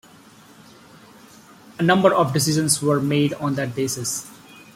[1.77, 4.27] A number of decisions were made on that basis.